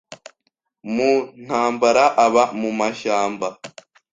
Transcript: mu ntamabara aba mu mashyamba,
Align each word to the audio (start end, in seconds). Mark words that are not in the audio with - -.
mu 0.93 1.11
ntamabara 1.43 2.05
aba 2.25 2.43
mu 2.59 2.69
mashyamba, 2.79 3.47